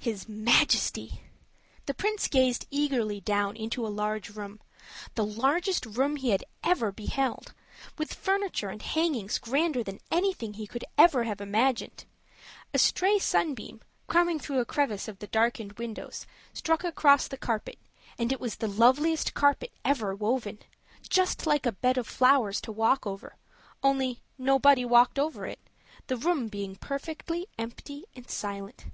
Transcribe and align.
His 0.00 0.28
Majesty! 0.28 1.20
The 1.84 1.94
Prince 1.94 2.26
gazed 2.26 2.66
eagerly 2.72 3.20
down 3.20 3.54
into 3.54 3.86
a 3.86 3.86
large 4.02 4.30
room, 4.30 4.60
the 5.14 5.24
largest 5.24 5.86
room 5.86 6.16
he 6.16 6.30
had 6.30 6.42
ever 6.64 6.90
beheld, 6.90 7.54
with 7.96 8.12
furniture 8.12 8.68
and 8.68 8.82
hangings 8.82 9.38
grander 9.38 9.84
than 9.84 10.00
anything 10.10 10.54
he 10.54 10.66
could 10.66 10.82
have 10.98 11.04
ever 11.14 11.22
imagined. 11.22 12.04
A 12.74 12.80
stray 12.80 13.20
sunbeam, 13.20 13.80
coming 14.08 14.40
through 14.40 14.58
a 14.58 14.64
crevice 14.64 15.06
of 15.06 15.20
the 15.20 15.28
darkened 15.28 15.74
windows, 15.74 16.26
struck 16.52 16.82
across 16.82 17.28
the 17.28 17.36
carpet, 17.38 17.78
and 18.18 18.32
it 18.32 18.40
was 18.40 18.56
the 18.56 18.66
loveliest 18.66 19.34
carpet 19.34 19.72
ever 19.84 20.16
woven 20.16 20.58
just 21.08 21.46
like 21.46 21.64
a 21.64 21.70
bed 21.70 21.96
of 21.96 22.08
flowers 22.08 22.60
to 22.62 22.72
walk 22.72 23.06
over; 23.06 23.36
only 23.84 24.20
nobody 24.36 24.84
walked 24.84 25.16
over 25.16 25.46
it, 25.46 25.60
the 26.08 26.16
room 26.16 26.48
being 26.48 26.74
perfectly 26.74 27.46
empty 27.56 28.04
and 28.16 28.28
silent. 28.28 28.86